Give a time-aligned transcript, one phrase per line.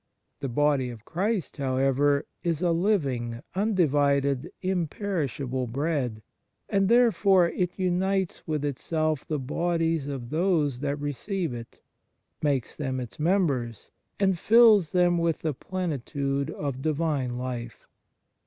[0.39, 6.23] The Body of Christ, however, is a living, undivided, imperishable Bread,
[6.67, 11.81] and therefore it unites with itself the bodies of those that receive it,
[12.41, 17.87] makes them its members, and fills them with the plenitude of Divine life.